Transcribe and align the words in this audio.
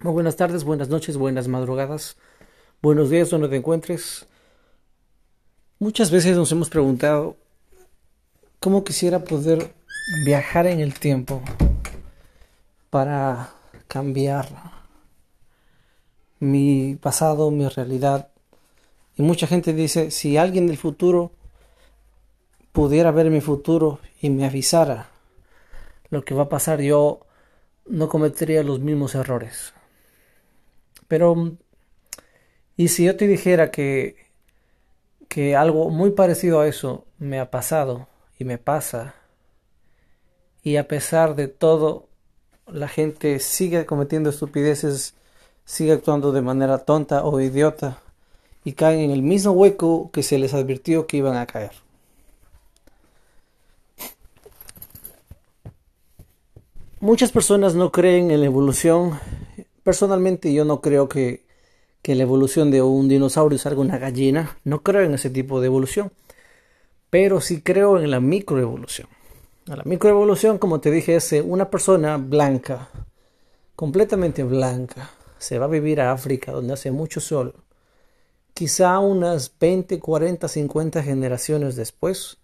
Muy 0.00 0.12
buenas 0.12 0.36
tardes, 0.36 0.64
buenas 0.64 0.88
noches, 0.88 1.16
buenas 1.16 1.48
madrugadas, 1.48 2.16
buenos 2.82 3.10
días 3.10 3.30
donde 3.30 3.48
te 3.48 3.56
encuentres. 3.56 4.26
Muchas 5.78 6.10
veces 6.10 6.36
nos 6.36 6.50
hemos 6.52 6.68
preguntado 6.68 7.36
cómo 8.60 8.84
quisiera 8.84 9.20
poder 9.20 9.72
viajar 10.26 10.66
en 10.66 10.80
el 10.80 10.98
tiempo 10.98 11.42
para 12.90 13.54
cambiar 13.88 14.48
mi 16.40 16.96
pasado, 16.96 17.50
mi 17.50 17.66
realidad. 17.68 18.28
Y 19.16 19.22
mucha 19.22 19.46
gente 19.46 19.72
dice, 19.72 20.10
si 20.10 20.36
alguien 20.36 20.66
del 20.66 20.76
futuro 20.76 21.30
pudiera 22.72 23.10
ver 23.12 23.30
mi 23.30 23.40
futuro 23.40 24.00
y 24.20 24.28
me 24.28 24.44
avisara 24.44 25.08
lo 26.10 26.24
que 26.24 26.34
va 26.34 26.42
a 26.42 26.48
pasar, 26.48 26.80
yo 26.80 27.20
no 27.86 28.08
cometería 28.08 28.62
los 28.64 28.80
mismos 28.80 29.14
errores. 29.14 29.72
Pero, 31.08 31.56
¿y 32.76 32.88
si 32.88 33.04
yo 33.04 33.16
te 33.16 33.26
dijera 33.26 33.70
que, 33.70 34.16
que 35.28 35.56
algo 35.56 35.90
muy 35.90 36.10
parecido 36.10 36.60
a 36.60 36.68
eso 36.68 37.04
me 37.18 37.40
ha 37.40 37.50
pasado 37.50 38.08
y 38.38 38.44
me 38.44 38.58
pasa? 38.58 39.14
Y 40.62 40.76
a 40.76 40.88
pesar 40.88 41.36
de 41.36 41.48
todo, 41.48 42.08
la 42.66 42.88
gente 42.88 43.38
sigue 43.40 43.86
cometiendo 43.86 44.30
estupideces, 44.30 45.14
sigue 45.64 45.92
actuando 45.92 46.32
de 46.32 46.42
manera 46.42 46.78
tonta 46.78 47.24
o 47.24 47.40
idiota 47.40 47.98
y 48.64 48.72
caen 48.72 49.00
en 49.00 49.10
el 49.10 49.22
mismo 49.22 49.52
hueco 49.52 50.10
que 50.10 50.22
se 50.22 50.38
les 50.38 50.54
advirtió 50.54 51.06
que 51.06 51.18
iban 51.18 51.36
a 51.36 51.46
caer. 51.46 51.72
Muchas 57.00 57.32
personas 57.32 57.74
no 57.74 57.92
creen 57.92 58.30
en 58.30 58.40
la 58.40 58.46
evolución 58.46 59.20
Personalmente 59.84 60.52
yo 60.52 60.64
no 60.64 60.80
creo 60.80 61.08
que, 61.08 61.44
que 62.02 62.14
la 62.14 62.22
evolución 62.22 62.70
de 62.70 62.82
un 62.82 63.08
dinosaurio 63.08 63.58
salga 63.58 63.80
una 63.80 63.98
gallina, 63.98 64.58
no 64.64 64.82
creo 64.82 65.02
en 65.02 65.14
ese 65.14 65.30
tipo 65.30 65.60
de 65.60 65.66
evolución, 65.66 66.10
pero 67.10 67.40
sí 67.40 67.60
creo 67.60 68.00
en 68.00 68.10
la 68.10 68.18
microevolución. 68.18 69.06
La 69.66 69.82
microevolución, 69.84 70.58
como 70.58 70.80
te 70.80 70.90
dije, 70.90 71.16
es 71.16 71.32
eh, 71.32 71.40
una 71.40 71.70
persona 71.70 72.16
blanca, 72.16 72.90
completamente 73.76 74.42
blanca, 74.42 75.10
se 75.38 75.58
va 75.58 75.66
a 75.66 75.68
vivir 75.68 76.00
a 76.00 76.12
África, 76.12 76.52
donde 76.52 76.72
hace 76.72 76.90
mucho 76.90 77.20
sol. 77.20 77.54
Quizá 78.54 78.98
unas 78.98 79.52
20, 79.58 80.00
40, 80.00 80.48
50 80.48 81.02
generaciones 81.02 81.76
después, 81.76 82.38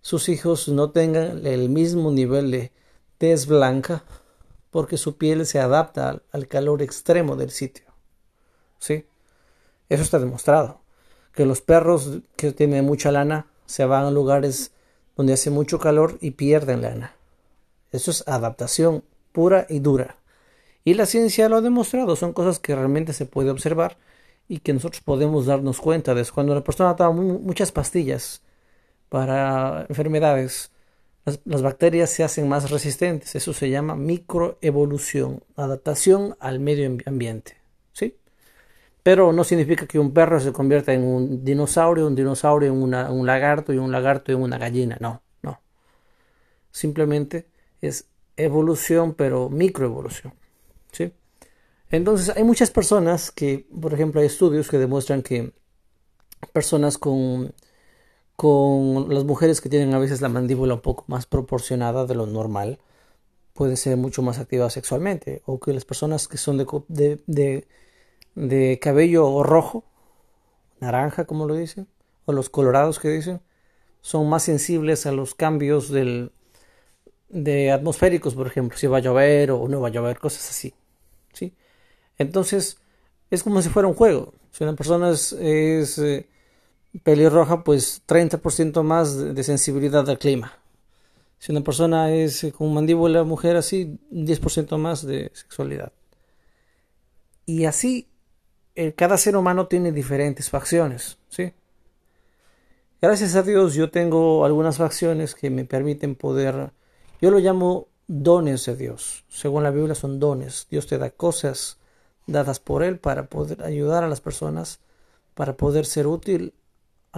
sus 0.00 0.28
hijos 0.28 0.68
no 0.68 0.90
tengan 0.90 1.44
el 1.46 1.68
mismo 1.68 2.10
nivel 2.12 2.50
de 2.50 2.72
tez 3.18 3.46
blanca, 3.46 4.04
porque 4.70 4.96
su 4.96 5.16
piel 5.16 5.46
se 5.46 5.60
adapta 5.60 6.22
al, 6.30 6.48
calor 6.48 6.82
extremo 6.82 7.36
del 7.36 7.50
sitio. 7.50 7.86
¿Sí? 8.78 9.06
Eso 9.88 10.02
está 10.02 10.18
demostrado. 10.18 10.80
Que 11.32 11.46
los 11.46 11.60
perros 11.60 12.20
que 12.36 12.52
tienen 12.52 12.84
mucha 12.84 13.12
lana 13.12 13.46
se 13.66 13.84
van 13.84 14.04
a 14.04 14.10
lugares 14.10 14.72
donde 15.16 15.32
hace 15.32 15.50
mucho 15.50 15.78
calor 15.78 16.18
y 16.20 16.32
pierden 16.32 16.82
lana. 16.82 17.14
Eso 17.90 18.10
es 18.10 18.26
adaptación 18.28 19.04
pura 19.32 19.66
y 19.68 19.80
dura. 19.80 20.16
Y 20.84 20.94
la 20.94 21.06
ciencia 21.06 21.48
lo 21.48 21.56
ha 21.56 21.60
demostrado. 21.60 22.16
Son 22.16 22.32
cosas 22.32 22.58
que 22.58 22.74
realmente 22.74 23.12
se 23.12 23.26
puede 23.26 23.50
observar 23.50 23.96
y 24.48 24.60
que 24.60 24.72
nosotros 24.72 25.02
podemos 25.02 25.46
darnos 25.46 25.80
cuenta 25.80 26.14
de 26.14 26.24
Cuando 26.24 26.54
la 26.54 26.64
persona 26.64 26.96
toma 26.96 27.22
muchas 27.22 27.72
pastillas 27.72 28.42
para 29.08 29.86
enfermedades, 29.88 30.70
las, 31.44 31.62
bacterias 31.62 32.10
se 32.10 32.24
hacen 32.24 32.48
más 32.48 32.70
resistentes. 32.70 33.34
Eso 33.34 33.52
se 33.52 33.70
llama 33.70 33.94
microevolución, 33.96 35.42
adaptación 35.56 36.36
al 36.40 36.60
medio 36.60 36.96
ambiente. 37.06 37.56
¿sí? 37.92 38.16
Pero 39.02 39.32
no 39.32 39.44
significa 39.44 39.86
que 39.86 39.98
un 39.98 40.12
perro 40.12 40.40
se 40.40 40.52
convierta 40.52 40.92
en 40.92 41.04
un 41.04 41.44
dinosaurio, 41.44 42.06
un 42.06 42.14
dinosaurio 42.14 42.68
en 42.68 42.82
un 42.82 43.26
lagarto 43.26 43.72
y 43.72 43.78
un 43.78 43.92
lagarto 43.92 44.32
en 44.32 44.40
una 44.40 44.58
gallina. 44.58 44.96
No, 45.00 45.22
no. 45.42 45.60
Simplemente 46.70 47.46
es 47.80 48.06
evolución, 48.36 49.14
pero 49.14 49.48
microevolución. 49.48 50.34
¿sí? 50.92 51.12
Entonces, 51.90 52.36
hay 52.36 52.44
muchas 52.44 52.70
personas 52.70 53.30
que, 53.30 53.66
por 53.80 53.94
ejemplo, 53.94 54.20
hay 54.20 54.26
estudios 54.26 54.68
que 54.68 54.78
demuestran 54.78 55.22
que 55.22 55.52
personas 56.52 56.98
con 56.98 57.52
con 58.38 59.12
las 59.12 59.24
mujeres 59.24 59.60
que 59.60 59.68
tienen 59.68 59.92
a 59.94 59.98
veces 59.98 60.20
la 60.20 60.28
mandíbula 60.28 60.74
un 60.74 60.80
poco 60.80 61.02
más 61.08 61.26
proporcionada 61.26 62.06
de 62.06 62.14
lo 62.14 62.24
normal, 62.26 62.78
pueden 63.52 63.76
ser 63.76 63.96
mucho 63.96 64.22
más 64.22 64.38
activas 64.38 64.74
sexualmente, 64.74 65.42
o 65.44 65.58
que 65.58 65.72
las 65.72 65.84
personas 65.84 66.28
que 66.28 66.38
son 66.38 66.56
de, 66.56 67.20
de, 67.26 67.66
de, 68.36 68.78
cabello 68.80 69.42
rojo, 69.42 69.82
naranja 70.78 71.24
como 71.24 71.48
lo 71.48 71.56
dicen, 71.56 71.88
o 72.26 72.32
los 72.32 72.48
colorados 72.48 73.00
que 73.00 73.08
dicen, 73.08 73.40
son 74.02 74.28
más 74.28 74.44
sensibles 74.44 75.04
a 75.06 75.10
los 75.10 75.34
cambios 75.34 75.90
del, 75.90 76.30
de 77.28 77.72
atmosféricos, 77.72 78.36
por 78.36 78.46
ejemplo, 78.46 78.78
si 78.78 78.86
va 78.86 78.98
a 78.98 79.00
llover 79.00 79.50
o 79.50 79.66
no 79.66 79.80
va 79.80 79.88
a 79.88 79.90
llover, 79.90 80.20
cosas 80.20 80.48
así. 80.48 80.74
¿sí? 81.32 81.56
Entonces, 82.18 82.78
es 83.32 83.42
como 83.42 83.62
si 83.62 83.68
fuera 83.68 83.88
un 83.88 83.94
juego. 83.94 84.32
Si 84.52 84.62
una 84.62 84.76
persona 84.76 85.10
es, 85.10 85.32
eh, 85.32 86.28
pelirroja, 87.02 87.64
pues 87.64 88.02
30% 88.06 88.82
más 88.82 89.34
de, 89.34 89.42
sensibilidad 89.42 90.08
al 90.08 90.18
clima. 90.18 90.52
Si 91.38 91.52
una 91.52 91.62
persona 91.62 92.12
es 92.12 92.42
eh, 92.44 92.52
con 92.52 92.72
mandíbula 92.74 93.24
mujer 93.24 93.56
así, 93.56 93.98
10% 94.10 94.76
más 94.78 95.06
de 95.06 95.30
sexualidad. 95.34 95.92
Y 97.46 97.64
así, 97.64 98.08
eh, 98.74 98.92
cada 98.92 99.16
ser 99.16 99.36
humano 99.36 99.66
tiene 99.68 99.92
diferentes 99.92 100.50
facciones, 100.50 101.18
¿sí? 101.28 101.52
Gracias 103.00 103.36
a 103.36 103.42
Dios 103.42 103.74
yo 103.74 103.90
tengo 103.90 104.44
algunas 104.44 104.76
facciones 104.76 105.36
que 105.36 105.50
me 105.50 105.64
permiten 105.64 106.16
poder, 106.16 106.72
yo 107.20 107.30
lo 107.30 107.38
llamo 107.38 107.86
dones 108.08 108.64
de 108.64 108.74
Dios. 108.74 109.24
Según 109.28 109.62
la 109.62 109.70
Biblia 109.70 109.94
son 109.94 110.18
dones. 110.18 110.66
Dios 110.70 110.86
te 110.88 110.98
da 110.98 111.10
cosas 111.10 111.78
dadas 112.26 112.58
por 112.58 112.82
Él 112.82 112.98
para 112.98 113.28
poder 113.28 113.62
ayudar 113.62 114.02
a 114.02 114.08
las 114.08 114.20
personas, 114.20 114.80
para 115.34 115.56
poder 115.56 115.86
ser 115.86 116.06
útil 116.08 116.54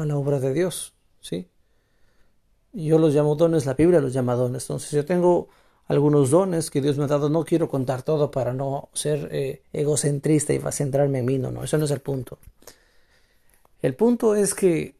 a 0.01 0.07
la 0.07 0.17
obra 0.17 0.41
de 0.41 0.53
Dios, 0.53 0.95
¿sí? 1.21 1.49
Yo 2.73 2.99
los 2.99 3.15
llamo 3.15 3.35
dones, 3.35 3.67
la 3.67 3.75
Biblia 3.75 4.01
los 4.01 4.13
llama 4.13 4.35
dones. 4.35 4.65
Entonces 4.65 4.93
yo 4.93 5.05
tengo 5.05 5.49
algunos 5.87 6.31
dones 6.31 6.71
que 6.71 6.81
Dios 6.81 6.99
me 6.99 7.05
ha 7.05 7.09
dado. 7.09 7.29
No 7.29 7.45
quiero 7.45 7.69
contar 7.69 8.03
todo 8.03 8.31
para 8.31 8.53
no 8.53 8.91
ser 8.93 9.29
eh, 9.33 9.63
egocentrista 9.73 10.53
y 10.53 10.61
centrarme 10.71 11.19
en 11.19 11.25
mí. 11.25 11.39
No, 11.39 11.51
no, 11.51 11.65
eso 11.65 11.79
no 11.79 11.85
es 11.85 11.91
el 11.91 12.01
punto. 12.01 12.39
El 13.83 13.95
punto 13.97 14.37
es 14.37 14.55
que 14.55 14.95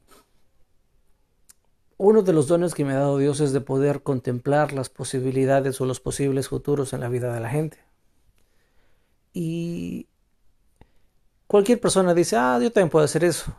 uno 1.97 2.23
de 2.23 2.33
los 2.33 2.49
dones 2.49 2.75
que 2.75 2.85
me 2.85 2.95
ha 2.95 2.99
dado 2.99 3.19
Dios 3.19 3.41
es 3.41 3.53
de 3.53 3.61
poder 3.61 4.03
contemplar 4.03 4.73
las 4.73 4.89
posibilidades 4.89 5.81
o 5.81 5.87
los 5.87 6.01
posibles 6.01 6.49
futuros 6.49 6.93
en 6.93 7.01
la 7.01 7.09
vida 7.09 7.33
de 7.33 7.41
la 7.41 7.51
gente. 7.51 7.79
Y 9.33 10.09
cualquier 11.47 11.79
persona 11.79 12.15
dice, 12.15 12.37
ah, 12.37 12.59
yo 12.61 12.73
también 12.73 12.91
puedo 12.91 13.05
hacer 13.05 13.23
eso. 13.23 13.55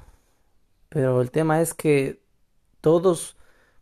Pero 0.92 1.22
el 1.22 1.32
tema 1.32 1.62
es 1.62 1.74
que 1.74 2.20
todos 2.82 3.38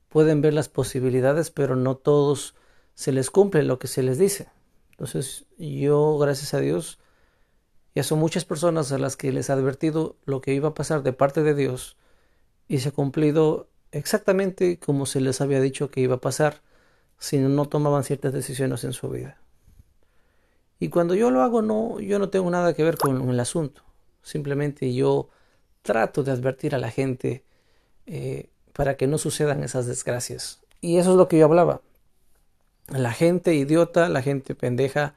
pueden 0.10 0.42
ver 0.42 0.54
las 0.54 0.70
posibilidades, 0.70 1.50
pero 1.50 1.76
no 1.76 1.98
todos 1.98 2.54
se 2.94 3.12
les 3.12 3.32
cumple 3.32 3.64
lo 3.64 3.80
que 3.80 3.88
se 3.88 4.04
les 4.04 4.20
dice. 4.20 4.50
Entonces 4.92 5.48
yo, 5.58 6.20
gracias 6.20 6.54
a 6.54 6.60
Dios, 6.60 7.00
ya 7.96 8.04
son 8.04 8.20
muchas 8.20 8.46
personas 8.46 8.92
a 8.92 9.00
las 9.00 9.18
que 9.18 9.32
les 9.32 9.50
he 9.50 9.54
advertido 9.54 10.18
lo 10.26 10.40
que 10.40 10.54
iba 10.54 10.70
a 10.70 10.74
pasar 10.76 11.02
de 11.02 11.12
parte 11.12 11.42
de 11.42 11.56
Dios 11.56 11.98
y 12.68 12.78
se 12.78 12.90
ha 12.90 12.92
cumplido 12.92 13.70
exactamente 13.92 14.78
como 14.78 15.08
se 15.08 15.20
les 15.20 15.42
había 15.42 15.62
dicho 15.62 15.90
que 15.90 16.02
iba 16.02 16.18
a 16.18 16.22
pasar 16.22 16.62
si 17.18 17.40
no 17.40 17.66
tomaban 17.66 18.04
ciertas 18.04 18.34
decisiones 18.34 18.84
en 18.84 18.94
su 18.94 19.10
vida. 19.10 19.40
Y 20.80 20.90
cuando 20.90 21.16
yo 21.16 21.32
lo 21.32 21.42
hago, 21.42 21.64
no, 21.64 22.00
yo 22.02 22.20
no 22.20 22.30
tengo 22.30 22.52
nada 22.52 22.76
que 22.76 22.84
ver 22.84 22.98
con 22.98 23.28
el 23.32 23.40
asunto. 23.40 23.82
Simplemente 24.22 24.94
yo 24.94 25.30
trato 25.90 26.22
de 26.22 26.32
advertir 26.32 26.76
a 26.76 26.78
la 26.78 26.92
gente 26.92 27.44
eh, 28.06 28.52
para 28.74 28.96
que 28.96 29.08
no 29.08 29.18
sucedan 29.18 29.64
esas 29.64 29.88
desgracias. 29.88 30.60
Y 30.82 30.98
eso 30.98 31.12
es 31.12 31.18
lo 31.18 31.28
que 31.28 31.40
yo 31.40 31.46
hablaba. 31.46 31.82
La 32.90 33.12
gente 33.12 33.56
idiota, 33.56 34.08
la 34.08 34.22
gente 34.22 34.54
pendeja, 34.54 35.16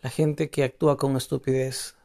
la 0.00 0.08
gente 0.08 0.50
que 0.50 0.62
actúa 0.62 0.96
con 0.96 1.16
estupidez. 1.16 1.96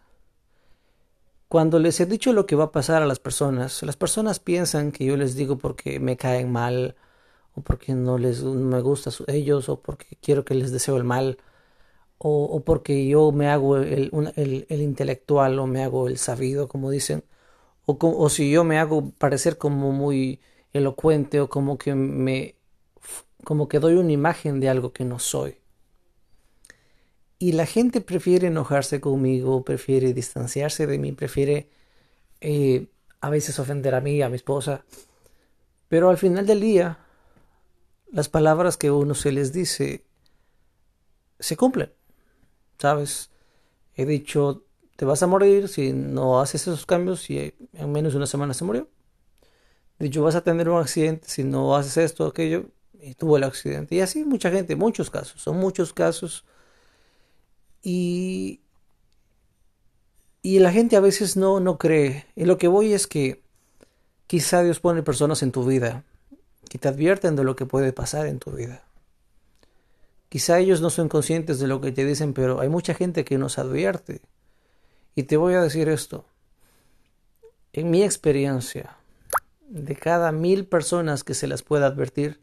Cuando 1.49 1.77
les 1.77 1.99
he 1.99 2.07
dicho 2.07 2.33
lo 2.33 2.47
que 2.47 2.55
va 2.55 2.63
a 2.63 2.71
pasar 2.71 3.03
a 3.03 3.05
las 3.05 3.19
personas, 3.19 3.83
las 3.83 3.95
personas 3.95 4.39
piensan 4.39 4.91
que 4.91 5.05
yo 5.05 5.15
les 5.15 5.35
digo 5.35 5.59
porque 5.59 5.99
me 5.99 6.17
caen 6.17 6.51
mal, 6.51 6.95
o 7.53 7.61
porque 7.61 7.93
no 7.93 8.17
les 8.17 8.41
me 8.41 8.81
gusta 8.81 9.11
ellos, 9.27 9.69
o 9.69 9.81
porque 9.81 10.17
quiero 10.19 10.43
que 10.45 10.55
les 10.55 10.71
deseo 10.71 10.97
el 10.97 11.03
mal, 11.03 11.37
o, 12.17 12.61
porque 12.65 13.05
yo 13.07 13.31
me 13.31 13.49
hago 13.49 13.77
el 13.77 14.65
intelectual 14.69 15.59
o 15.59 15.67
me 15.67 15.83
hago 15.83 16.07
el 16.07 16.17
sabido, 16.17 16.67
como 16.67 16.89
dicen 16.89 17.23
o, 17.85 18.29
si 18.29 18.49
yo 18.49 18.63
me 18.63 18.79
hago 18.79 19.11
parecer 19.11 19.57
como 19.57 19.91
muy 19.91 20.39
elocuente 20.71 21.39
o 21.41 21.49
como 21.49 21.77
que 21.77 21.95
me 21.95 22.55
como 23.43 23.67
que 23.67 23.79
doy 23.79 23.95
una 23.95 24.11
imagen 24.11 24.59
de 24.61 24.69
algo 24.69 24.93
que 24.93 25.03
no 25.03 25.19
soy. 25.19 25.57
Y 27.39 27.51
la 27.51 27.65
gente 27.65 27.99
prefiere 27.99 28.47
enojarse 28.47 29.01
conmigo, 29.01 29.65
prefiere 29.65 30.13
distanciarse 30.13 30.87
de 30.87 30.97
mí, 30.97 31.11
prefiere 31.11 31.69
eh, 32.39 32.87
a 33.19 33.29
veces 33.29 33.59
ofender 33.59 33.95
a 33.95 34.01
mí, 34.01 34.21
a 34.21 34.29
mi 34.29 34.37
esposa. 34.37 34.85
Pero 35.89 36.09
al 36.09 36.17
final 36.17 36.45
del 36.45 36.61
día, 36.61 36.99
las 38.09 38.29
palabras 38.29 38.77
que 38.77 38.91
uno 38.91 39.13
se 39.13 39.33
les 39.33 39.51
dice 39.51 40.05
se 41.39 41.57
cumplen. 41.57 41.91
¿Sabes? 42.79 43.29
He 43.95 44.05
dicho, 44.05 44.63
te 44.95 45.05
vas 45.05 45.23
a 45.23 45.27
morir 45.27 45.67
si 45.67 45.93
no 45.93 46.39
haces 46.39 46.61
esos 46.63 46.85
cambios 46.85 47.29
y 47.29 47.53
en 47.73 47.91
menos 47.91 48.13
de 48.13 48.17
una 48.17 48.27
semana 48.27 48.53
se 48.53 48.63
murió. 48.63 48.87
He 49.99 50.05
dicho, 50.05 50.23
vas 50.23 50.35
a 50.35 50.43
tener 50.43 50.69
un 50.69 50.79
accidente 50.79 51.27
si 51.27 51.43
no 51.43 51.75
haces 51.75 51.97
esto 51.97 52.25
aquello 52.25 52.65
y 52.99 53.15
tuvo 53.15 53.37
el 53.37 53.43
accidente. 53.43 53.95
Y 53.95 54.01
así 54.01 54.23
mucha 54.23 54.51
gente, 54.51 54.75
muchos 54.75 55.09
casos, 55.09 55.41
son 55.41 55.57
muchos 55.57 55.93
casos 55.93 56.45
y, 57.81 58.61
y 60.41 60.59
la 60.59 60.71
gente 60.71 60.95
a 60.95 61.01
veces 61.01 61.37
no, 61.37 61.59
no 61.59 61.77
cree. 61.77 62.25
Y 62.35 62.45
lo 62.45 62.57
que 62.57 62.67
voy 62.67 62.93
es 62.93 63.07
que 63.07 63.43
quizá 64.27 64.63
Dios 64.63 64.79
pone 64.79 65.03
personas 65.03 65.43
en 65.43 65.51
tu 65.51 65.65
vida 65.65 66.03
que 66.69 66.79
te 66.79 66.87
advierten 66.87 67.35
de 67.35 67.43
lo 67.43 67.55
que 67.55 67.65
puede 67.65 67.93
pasar 67.93 68.25
en 68.25 68.39
tu 68.39 68.51
vida. 68.51 68.83
Quizá 70.29 70.59
ellos 70.59 70.81
no 70.81 70.89
son 70.89 71.09
conscientes 71.09 71.59
de 71.59 71.67
lo 71.67 71.79
que 71.81 71.91
te 71.91 72.05
dicen, 72.05 72.33
pero 72.33 72.59
hay 72.59 72.69
mucha 72.69 72.95
gente 72.95 73.23
que 73.23 73.37
nos 73.37 73.59
advierte. 73.59 74.21
Y 75.15 75.23
te 75.23 75.37
voy 75.37 75.53
a 75.53 75.61
decir 75.61 75.89
esto. 75.89 76.25
En 77.71 77.91
mi 77.91 78.03
experiencia, 78.03 78.97
de 79.69 79.95
cada 79.95 80.31
mil 80.31 80.65
personas 80.65 81.23
que 81.23 81.33
se 81.33 81.47
las 81.47 81.63
pueda 81.63 81.87
advertir, 81.87 82.39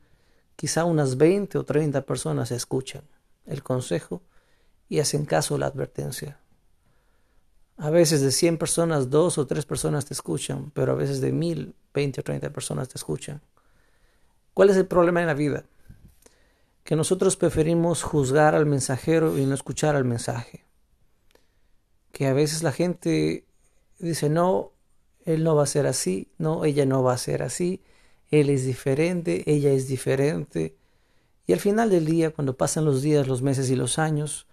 quizá 0.56 0.84
unas 0.84 1.16
20 1.16 1.58
o 1.58 1.64
30 1.64 2.02
personas 2.02 2.50
escuchan 2.50 3.02
el 3.46 3.62
consejo 3.62 4.22
y 4.88 5.00
hacen 5.00 5.24
caso 5.24 5.54
a 5.54 5.58
la 5.58 5.66
advertencia. 5.66 6.38
A 7.76 7.90
veces 7.90 8.20
de 8.20 8.30
100 8.30 8.58
personas, 8.58 9.10
dos 9.10 9.38
o 9.38 9.46
tres 9.46 9.64
personas 9.64 10.04
te 10.04 10.14
escuchan, 10.14 10.70
pero 10.72 10.92
a 10.92 10.96
veces 10.96 11.20
de 11.20 11.32
mil, 11.32 11.74
20 11.94 12.20
o 12.20 12.24
30 12.24 12.50
personas 12.50 12.88
te 12.88 12.98
escuchan. 12.98 13.40
¿Cuál 14.52 14.70
es 14.70 14.76
el 14.76 14.86
problema 14.86 15.20
en 15.20 15.26
la 15.26 15.34
vida? 15.34 15.64
Que 16.84 16.94
nosotros 16.94 17.36
preferimos 17.36 18.02
juzgar 18.02 18.54
al 18.54 18.66
mensajero 18.66 19.38
y 19.38 19.46
no 19.46 19.54
escuchar 19.54 19.96
al 19.96 20.04
mensaje. 20.04 20.64
Que 22.20 22.26
a 22.26 22.34
veces 22.34 22.62
la 22.62 22.70
gente 22.70 23.46
dice, 23.98 24.28
no, 24.28 24.72
él 25.24 25.42
no 25.42 25.56
va 25.56 25.62
a 25.62 25.66
ser 25.66 25.86
así, 25.86 26.28
no, 26.36 26.66
ella 26.66 26.84
no 26.84 27.02
va 27.02 27.14
a 27.14 27.16
ser 27.16 27.42
así, 27.42 27.82
él 28.30 28.50
es 28.50 28.66
diferente, 28.66 29.42
ella 29.50 29.72
es 29.72 29.88
diferente. 29.88 30.76
Y 31.46 31.54
al 31.54 31.60
final 31.60 31.88
del 31.88 32.04
día, 32.04 32.28
cuando 32.28 32.58
pasan 32.58 32.84
los 32.84 33.00
días, 33.00 33.26
los 33.26 33.40
meses 33.40 33.70
y 33.70 33.74
los 33.74 33.98
años, 33.98 34.46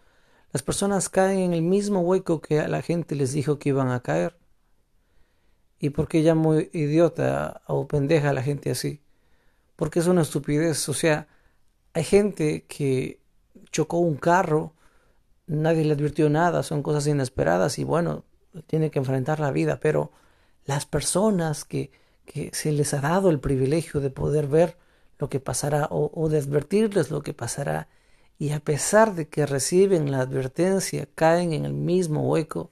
las 0.53 0.63
personas 0.63 1.09
caen 1.09 1.39
en 1.39 1.53
el 1.53 1.61
mismo 1.61 1.99
hueco 1.99 2.39
que 2.39 2.65
la 2.69 2.81
gente 2.81 3.15
les 3.15 3.33
dijo 3.33 3.59
que 3.59 3.67
iban 3.67 3.91
a 3.91 4.01
caer. 4.01 4.37
¿Y 5.77 5.89
por 5.89 6.07
qué 6.07 6.21
llamo 6.21 6.57
idiota 6.57 7.63
o 7.67 7.85
pendeja 7.85 8.29
a 8.29 8.33
la 8.33 8.43
gente 8.43 8.71
así? 8.71 9.01
Porque 9.75 9.99
es 9.99 10.07
una 10.07 10.21
estupidez. 10.21 10.87
O 10.87 10.93
sea, 10.93 11.27
hay 11.91 12.05
gente 12.05 12.63
que 12.63 13.19
chocó 13.71 13.97
un 13.97 14.15
carro, 14.15 14.73
nadie 15.47 15.83
le 15.83 15.93
advirtió 15.93 16.29
nada, 16.29 16.63
son 16.63 16.83
cosas 16.83 17.07
inesperadas 17.07 17.79
y 17.79 17.83
bueno, 17.83 18.23
tiene 18.67 18.91
que 18.91 18.99
enfrentar 18.99 19.39
la 19.39 19.51
vida. 19.51 19.79
Pero 19.79 20.11
las 20.65 20.85
personas 20.85 21.65
que, 21.65 21.91
que 22.25 22.51
se 22.53 22.71
les 22.71 22.93
ha 22.93 23.01
dado 23.01 23.29
el 23.29 23.39
privilegio 23.39 23.99
de 23.99 24.09
poder 24.09 24.47
ver 24.47 24.77
lo 25.19 25.29
que 25.29 25.39
pasará 25.39 25.87
o 25.89 26.29
de 26.29 26.37
advertirles 26.37 27.09
lo 27.09 27.23
que 27.23 27.33
pasará 27.33 27.87
y 28.39 28.51
a 28.51 28.59
pesar 28.59 29.15
de 29.15 29.27
que 29.27 29.45
reciben 29.45 30.11
la 30.11 30.21
advertencia, 30.21 31.07
caen 31.15 31.53
en 31.53 31.65
el 31.65 31.73
mismo 31.73 32.21
hueco, 32.29 32.69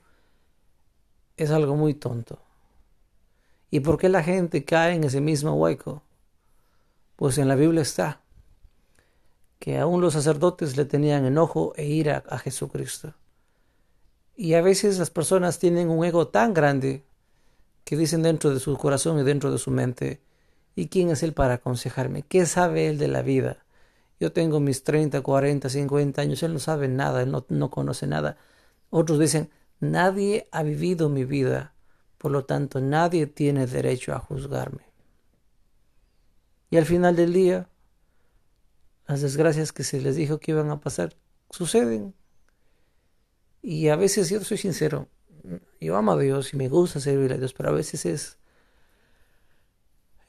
es 1.37 1.49
algo 1.49 1.75
muy 1.75 1.95
tonto. 1.95 2.39
¿Y 3.71 3.79
por 3.79 3.97
qué 3.97 4.09
la 4.09 4.23
gente 4.23 4.63
cae 4.63 4.93
en 4.93 5.03
ese 5.03 5.21
mismo 5.21 5.53
hueco? 5.55 6.03
Pues 7.15 7.37
en 7.39 7.47
la 7.47 7.55
Biblia 7.55 7.81
está 7.81 8.21
que 9.59 9.77
aún 9.77 10.01
los 10.01 10.13
sacerdotes 10.13 10.77
le 10.77 10.85
tenían 10.85 11.25
enojo 11.25 11.73
e 11.75 11.85
ira 11.85 12.23
a 12.29 12.37
Jesucristo. 12.37 13.13
Y 14.35 14.53
a 14.53 14.61
veces 14.61 14.99
las 14.99 15.09
personas 15.09 15.59
tienen 15.59 15.89
un 15.89 16.03
ego 16.03 16.27
tan 16.27 16.53
grande 16.53 17.05
que 17.85 17.95
dicen 17.95 18.21
dentro 18.23 18.53
de 18.53 18.59
su 18.59 18.75
corazón 18.77 19.19
y 19.19 19.23
dentro 19.23 19.51
de 19.51 19.57
su 19.57 19.71
mente, 19.71 20.21
¿y 20.75 20.87
quién 20.87 21.09
es 21.09 21.23
él 21.23 21.33
para 21.33 21.55
aconsejarme? 21.55 22.23
¿Qué 22.23 22.45
sabe 22.45 22.87
él 22.87 22.97
de 22.97 23.07
la 23.07 23.21
vida? 23.21 23.63
Yo 24.19 24.33
tengo 24.33 24.59
mis 24.59 24.83
30, 24.83 25.21
40, 25.21 25.69
50 25.69 26.21
años, 26.21 26.43
él 26.43 26.53
no 26.53 26.59
sabe 26.59 26.87
nada, 26.87 27.21
él 27.21 27.31
no, 27.31 27.45
no 27.49 27.69
conoce 27.69 28.07
nada. 28.07 28.37
Otros 28.89 29.19
dicen, 29.19 29.49
nadie 29.79 30.47
ha 30.51 30.63
vivido 30.63 31.09
mi 31.09 31.25
vida, 31.25 31.73
por 32.17 32.31
lo 32.31 32.45
tanto 32.45 32.81
nadie 32.81 33.27
tiene 33.27 33.67
derecho 33.67 34.13
a 34.13 34.19
juzgarme. 34.19 34.83
Y 36.69 36.77
al 36.77 36.85
final 36.85 37.15
del 37.15 37.33
día, 37.33 37.69
las 39.07 39.21
desgracias 39.21 39.71
que 39.71 39.83
se 39.83 40.01
les 40.01 40.15
dijo 40.15 40.39
que 40.39 40.51
iban 40.51 40.71
a 40.71 40.79
pasar 40.79 41.15
suceden. 41.49 42.13
Y 43.61 43.89
a 43.89 43.95
veces, 43.95 44.29
yo 44.29 44.43
soy 44.43 44.57
sincero, 44.57 45.07
yo 45.79 45.95
amo 45.95 46.13
a 46.13 46.19
Dios 46.19 46.53
y 46.53 46.57
me 46.57 46.69
gusta 46.69 46.99
servir 46.99 47.33
a 47.33 47.37
Dios, 47.37 47.53
pero 47.53 47.69
a 47.69 47.73
veces 47.73 48.05
es 48.05 48.37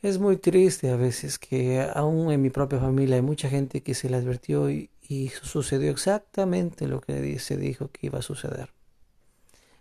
es 0.03 0.19
muy 0.19 0.37
triste 0.37 0.91
a 0.91 0.97
veces 0.97 1.39
que 1.39 1.81
aún 1.95 2.31
en 2.31 2.41
mi 2.43 2.51
propia 2.51 2.79
familia 2.79 3.17
hay 3.17 3.23
mucha 3.23 3.49
gente 3.49 3.83
que 3.83 3.95
se 3.95 4.09
le 4.09 4.17
advirtió 4.17 4.71
y, 4.71 4.91
sucedió 5.43 5.91
exactamente 5.91 6.89
lo 6.89 7.01
que 7.01 7.39
se 7.39 7.57
dijo 7.57 7.91
que 7.93 8.07
iba 8.09 8.19
a 8.19 8.23
suceder. 8.23 8.73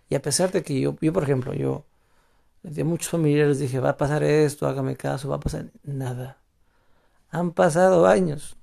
Y 0.07 0.15
a 0.15 0.21
pesar 0.21 0.51
de 0.51 0.61
que 0.61 0.79
yo, 0.79 0.95
yo 1.01 1.11
por 1.11 1.23
ejemplo, 1.23 1.53
yo 1.53 1.85
de 2.61 2.83
muchos 2.83 3.09
familiares 3.09 3.59
dije, 3.59 3.79
va 3.79 3.89
a 3.89 3.97
pasar 3.97 4.23
esto, 4.23 4.67
hágame 4.67 4.95
caso, 4.95 5.29
va 5.29 5.37
a 5.37 5.39
pasar 5.39 5.71
nada. 5.83 6.37
Han 7.31 7.51
pasado 7.53 8.05
años 8.05 8.55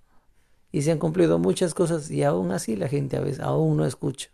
y 0.73 0.83
se 0.83 0.91
han 0.91 0.99
cumplido 0.99 1.39
muchas 1.39 1.75
cosas 1.75 2.11
y 2.11 2.25
aún 2.25 2.51
así 2.51 2.77
la 2.77 2.89
gente 2.89 3.19
a 3.19 3.21
veces 3.21 3.41
aún 3.41 3.77
no 3.77 3.85
escucha. 3.85 4.31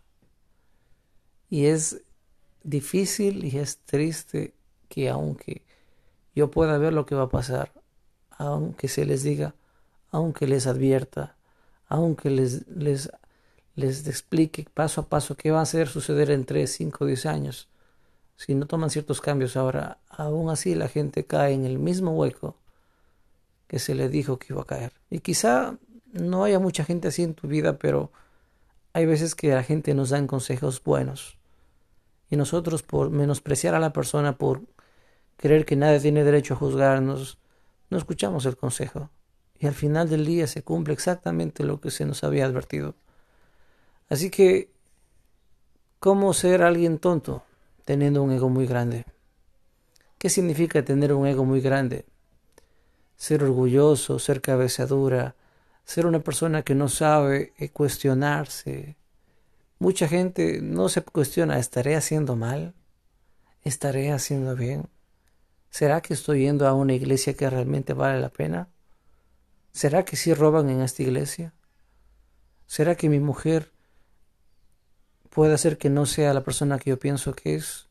Y 1.49 1.65
es 1.65 2.01
difícil 2.63 3.43
y 3.43 3.57
es 3.57 3.79
triste 3.79 4.53
que 4.87 5.09
aunque 5.09 5.63
yo 6.33 6.49
pueda 6.49 6.77
ver 6.77 6.93
lo 6.93 7.05
que 7.05 7.15
va 7.15 7.23
a 7.23 7.29
pasar, 7.29 7.73
aunque 8.31 8.87
se 8.87 9.05
les 9.05 9.23
diga, 9.23 9.53
aunque 10.11 10.47
les 10.47 10.65
advierta, 10.65 11.35
aunque 11.87 12.29
les, 12.29 12.65
les, 12.69 13.11
les 13.75 14.07
explique 14.07 14.65
paso 14.73 15.01
a 15.01 15.09
paso 15.09 15.35
qué 15.35 15.51
va 15.51 15.59
a 15.59 15.63
hacer 15.63 15.89
suceder 15.89 16.31
en 16.31 16.45
3, 16.45 16.71
5, 16.71 17.05
10 17.05 17.25
años. 17.25 17.67
Si 18.37 18.55
no 18.55 18.65
toman 18.65 18.89
ciertos 18.89 19.19
cambios 19.19 19.57
ahora, 19.57 19.97
aún 20.09 20.49
así 20.49 20.73
la 20.73 20.87
gente 20.87 21.25
cae 21.25 21.53
en 21.53 21.65
el 21.65 21.79
mismo 21.79 22.11
hueco 22.11 22.55
que 23.67 23.79
se 23.79 23.93
le 23.93 24.07
dijo 24.07 24.39
que 24.39 24.53
iba 24.53 24.61
a 24.61 24.65
caer. 24.65 24.93
Y 25.09 25.19
quizá 25.19 25.77
no 26.13 26.43
haya 26.43 26.59
mucha 26.59 26.83
gente 26.83 27.07
así 27.07 27.23
en 27.23 27.33
tu 27.33 27.47
vida, 27.47 27.77
pero 27.77 28.11
hay 28.93 29.05
veces 29.05 29.35
que 29.35 29.49
la 29.49 29.63
gente 29.63 29.93
nos 29.93 30.09
da 30.09 30.25
consejos 30.27 30.83
buenos. 30.83 31.37
Y 32.29 32.35
nosotros 32.35 32.83
por 32.83 33.09
menospreciar 33.09 33.75
a 33.75 33.79
la 33.79 33.93
persona, 33.93 34.37
por 34.37 34.61
creer 35.37 35.65
que 35.65 35.75
nadie 35.75 35.99
tiene 35.99 36.23
derecho 36.23 36.53
a 36.53 36.57
juzgarnos, 36.57 37.37
no 37.89 37.97
escuchamos 37.97 38.45
el 38.45 38.57
consejo. 38.57 39.09
Y 39.59 39.67
al 39.67 39.73
final 39.73 40.09
del 40.09 40.25
día 40.25 40.47
se 40.47 40.63
cumple 40.63 40.93
exactamente 40.93 41.63
lo 41.63 41.81
que 41.81 41.91
se 41.91 42.05
nos 42.05 42.23
había 42.23 42.45
advertido. 42.45 42.95
Así 44.09 44.29
que, 44.29 44.71
¿cómo 45.99 46.33
ser 46.33 46.63
alguien 46.63 46.97
tonto 46.97 47.43
teniendo 47.85 48.23
un 48.23 48.31
ego 48.31 48.49
muy 48.49 48.65
grande? 48.65 49.05
¿Qué 50.17 50.29
significa 50.29 50.83
tener 50.83 51.13
un 51.13 51.27
ego 51.27 51.45
muy 51.45 51.61
grande? 51.61 52.05
Ser 53.17 53.43
orgulloso, 53.43 54.19
ser 54.19 54.41
cabezadura, 54.41 55.35
ser 55.89 56.05
una 56.05 56.19
persona 56.19 56.61
que 56.61 56.75
no 56.75 56.87
sabe 56.87 57.51
eh, 57.57 57.69
cuestionarse. 57.69 58.95
Mucha 59.79 60.07
gente 60.07 60.61
no 60.61 60.87
se 60.87 61.01
cuestiona, 61.01 61.57
¿estaré 61.57 61.95
haciendo 61.95 62.35
mal? 62.35 62.75
¿Estaré 63.63 64.11
haciendo 64.11 64.55
bien? 64.55 64.87
¿Será 65.71 66.01
que 66.01 66.13
estoy 66.13 66.41
yendo 66.41 66.67
a 66.67 66.75
una 66.75 66.93
iglesia 66.93 67.33
que 67.33 67.49
realmente 67.49 67.93
vale 67.93 68.21
la 68.21 68.29
pena? 68.29 68.69
¿Será 69.71 70.05
que 70.05 70.15
sí 70.15 70.31
roban 70.35 70.69
en 70.69 70.81
esta 70.81 71.01
iglesia? 71.01 71.55
¿Será 72.67 72.93
que 72.93 73.09
mi 73.09 73.19
mujer 73.19 73.71
puede 75.31 75.55
hacer 75.55 75.79
que 75.79 75.89
no 75.89 76.05
sea 76.05 76.35
la 76.35 76.43
persona 76.43 76.77
que 76.77 76.91
yo 76.91 76.99
pienso 76.99 77.33
que 77.33 77.55
es? 77.55 77.89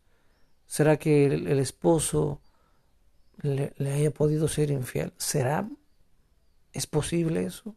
¿Será 0.68 0.98
que 0.98 1.26
el, 1.26 1.58
esposo 1.58 2.40
le, 3.42 3.72
le, 3.76 3.92
haya 3.92 4.12
podido 4.12 4.46
ser 4.46 4.70
infiel? 4.70 5.12
¿Será? 5.16 5.68
¿Es 6.72 6.86
posible 6.86 7.42
eso? 7.42 7.74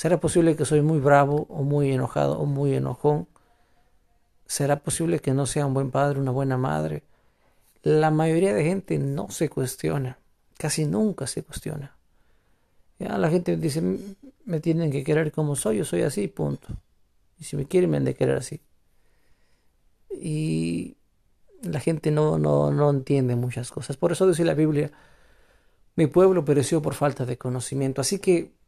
¿Será 0.00 0.18
posible 0.18 0.56
que 0.56 0.64
soy 0.64 0.80
muy 0.80 0.98
bravo 0.98 1.44
o 1.50 1.62
muy 1.62 1.92
enojado 1.92 2.38
o 2.38 2.46
muy 2.46 2.72
enojón? 2.72 3.28
¿Será 4.46 4.76
posible 4.76 5.18
que 5.18 5.34
no 5.34 5.44
sea 5.44 5.66
un 5.66 5.74
buen 5.74 5.90
padre, 5.90 6.18
una 6.18 6.30
buena 6.30 6.56
madre? 6.56 7.02
la 7.82 8.10
mayoría 8.10 8.54
de 8.54 8.64
gente 8.64 8.96
no 8.96 9.28
se 9.28 9.50
cuestiona, 9.50 10.18
casi 10.56 10.86
nunca 10.86 11.26
se 11.26 11.42
cuestiona. 11.42 11.94
Ya 12.98 13.18
la 13.18 13.28
gente 13.28 13.58
dice, 13.58 13.82
me 14.46 14.60
tienen 14.60 14.90
que 14.90 15.04
querer 15.04 15.32
como 15.32 15.54
soy, 15.54 15.76
yo 15.76 15.84
soy 15.84 16.00
así, 16.00 16.28
punto. 16.28 16.68
Y 17.38 17.44
si 17.44 17.58
me 17.58 17.66
quieren, 17.66 17.90
me 17.90 17.98
han 17.98 18.04
de 18.06 18.14
querer 18.14 18.38
así. 18.38 18.58
Y 20.10 20.96
la 21.60 21.78
gente 21.78 22.10
no, 22.10 22.38
no, 22.38 22.70
no 22.70 22.88
entiende 22.88 23.36
muchas 23.36 23.70
cosas. 23.70 23.98
Por 23.98 24.12
eso 24.12 24.26
dice 24.26 24.46
la 24.46 24.54
Biblia, 24.54 24.92
mi 25.94 26.06
pueblo 26.06 26.42
pereció 26.42 26.80
por 26.80 26.94
falta 26.94 27.26
de 27.26 27.36
conocimiento. 27.36 28.00
Así 28.00 28.18
que 28.18 28.58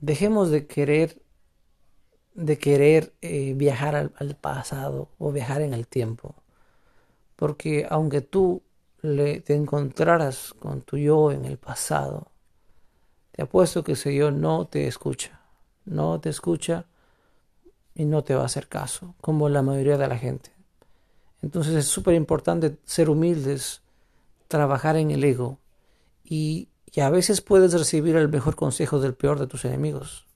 dejemos 0.00 0.50
de 0.50 0.66
querer 0.66 1.22
de 2.38 2.56
querer 2.56 3.14
eh, 3.20 3.52
viajar 3.56 3.96
al, 3.96 4.36
pasado 4.36 5.08
o 5.18 5.32
viajar 5.32 5.60
en 5.60 5.74
el 5.74 5.88
tiempo. 5.88 6.36
Porque 7.34 7.84
aunque 7.90 8.20
tú 8.20 8.62
le, 9.02 9.40
te 9.40 9.56
encontraras 9.56 10.54
con 10.54 10.82
tu 10.82 10.98
yo 10.98 11.32
en 11.32 11.44
el 11.44 11.58
pasado, 11.58 12.30
te 13.32 13.42
apuesto 13.42 13.82
que 13.82 13.92
ese 13.92 14.14
yo 14.14 14.30
no 14.30 14.68
te 14.68 14.86
escucha. 14.86 15.40
No 15.84 16.20
te 16.20 16.28
escucha 16.28 16.86
y 17.92 18.04
no 18.04 18.22
te 18.22 18.36
va 18.36 18.42
a 18.42 18.46
hacer 18.46 18.68
caso, 18.68 19.16
como 19.20 19.48
la 19.48 19.62
mayoría 19.62 19.98
de 19.98 20.06
la 20.06 20.16
gente. 20.16 20.52
Entonces 21.42 21.74
es 21.74 21.86
súper 21.86 22.14
importante 22.14 22.78
ser 22.84 23.10
humildes, 23.10 23.82
trabajar 24.46 24.96
en 24.96 25.10
el 25.10 25.24
ego 25.24 25.58
y, 26.24 26.68
y 26.92 27.00
a 27.00 27.10
veces 27.10 27.40
puedes 27.40 27.72
recibir 27.72 28.16
el 28.16 28.28
mejor 28.28 28.56
consejo 28.56 29.00
del 29.00 29.14
peor 29.14 29.38
de 29.38 29.46
tus 29.46 29.64
enemigos. 29.64 30.26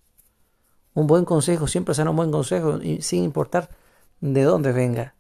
Un 0.95 1.07
buen 1.07 1.25
consejo 1.25 1.67
siempre 1.67 1.95
será 1.95 2.11
un 2.11 2.17
buen 2.17 2.31
consejo, 2.31 2.79
sin 3.01 3.25
importar 3.25 3.71
de 4.21 4.43
dónde 4.43 4.73
venga. 4.73 5.15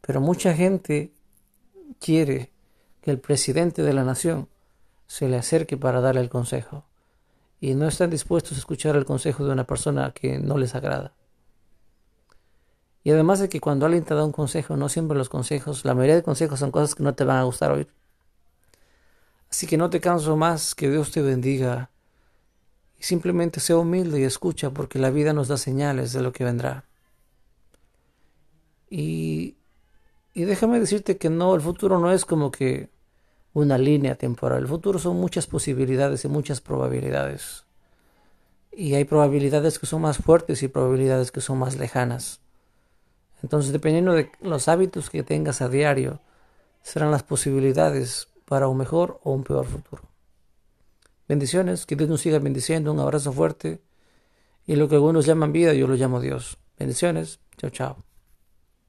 Pero 0.00 0.20
mucha 0.20 0.54
gente 0.54 1.12
quiere 2.00 2.50
que 3.00 3.10
el 3.10 3.20
presidente 3.20 3.82
de 3.82 3.92
la 3.92 4.04
nación 4.04 4.48
se 5.06 5.28
le 5.28 5.36
acerque 5.36 5.76
para 5.76 6.00
darle 6.00 6.20
el 6.20 6.28
consejo. 6.28 6.84
Y 7.60 7.74
no 7.74 7.86
están 7.86 8.10
dispuestos 8.10 8.52
a 8.56 8.60
escuchar 8.60 8.96
el 8.96 9.04
consejo 9.04 9.44
de 9.44 9.52
una 9.52 9.64
persona 9.64 10.12
que 10.12 10.38
no 10.38 10.58
les 10.58 10.74
agrada. 10.74 11.14
Y 13.04 13.10
además 13.10 13.38
de 13.38 13.48
que 13.48 13.60
cuando 13.60 13.86
alguien 13.86 14.04
te 14.04 14.14
da 14.14 14.24
un 14.24 14.32
consejo, 14.32 14.76
no 14.76 14.88
siempre 14.88 15.16
los 15.16 15.28
consejos, 15.28 15.84
la 15.84 15.94
mayoría 15.94 16.16
de 16.16 16.22
consejos 16.22 16.58
son 16.58 16.72
cosas 16.72 16.94
que 16.94 17.02
no 17.02 17.14
te 17.14 17.24
van 17.24 17.38
a 17.38 17.44
gustar 17.44 17.70
oír. 17.70 17.88
Así 19.52 19.68
que 19.68 19.76
no 19.76 19.90
te 19.90 20.00
canso 20.00 20.36
más, 20.36 20.74
que 20.74 20.90
Dios 20.90 21.12
te 21.12 21.22
bendiga 21.22 21.92
Simplemente 23.02 23.58
sea 23.58 23.78
humilde 23.78 24.20
y 24.20 24.22
escucha 24.22 24.70
porque 24.70 25.00
la 25.00 25.10
vida 25.10 25.32
nos 25.32 25.48
da 25.48 25.56
señales 25.56 26.12
de 26.12 26.22
lo 26.22 26.32
que 26.32 26.44
vendrá. 26.44 26.84
Y, 28.88 29.56
y 30.32 30.44
déjame 30.44 30.78
decirte 30.78 31.16
que 31.16 31.28
no, 31.28 31.56
el 31.56 31.60
futuro 31.60 31.98
no 31.98 32.12
es 32.12 32.24
como 32.24 32.52
que 32.52 32.90
una 33.54 33.76
línea 33.76 34.14
temporal. 34.14 34.60
El 34.60 34.68
futuro 34.68 35.00
son 35.00 35.16
muchas 35.16 35.48
posibilidades 35.48 36.24
y 36.24 36.28
muchas 36.28 36.60
probabilidades. 36.60 37.64
Y 38.70 38.94
hay 38.94 39.04
probabilidades 39.04 39.80
que 39.80 39.86
son 39.86 40.02
más 40.02 40.18
fuertes 40.18 40.62
y 40.62 40.68
probabilidades 40.68 41.32
que 41.32 41.40
son 41.40 41.58
más 41.58 41.76
lejanas. 41.76 42.40
Entonces, 43.42 43.72
dependiendo 43.72 44.12
de 44.12 44.30
los 44.40 44.68
hábitos 44.68 45.10
que 45.10 45.24
tengas 45.24 45.60
a 45.60 45.68
diario, 45.68 46.20
serán 46.82 47.10
las 47.10 47.24
posibilidades 47.24 48.28
para 48.52 48.68
un 48.68 48.76
mejor 48.76 49.18
o 49.24 49.32
un 49.32 49.44
peor 49.44 49.64
futuro. 49.64 50.02
Bendiciones, 51.26 51.86
que 51.86 51.96
Dios 51.96 52.10
nos 52.10 52.20
siga 52.20 52.38
bendiciendo, 52.38 52.92
un 52.92 53.00
abrazo 53.00 53.32
fuerte. 53.32 53.80
Y 54.66 54.76
lo 54.76 54.90
que 54.90 54.96
algunos 54.96 55.24
llaman 55.24 55.52
vida, 55.52 55.72
yo 55.72 55.86
lo 55.86 55.94
llamo 55.94 56.20
Dios. 56.20 56.58
Bendiciones, 56.78 57.40
chao, 57.56 57.70
chao. 57.70 58.11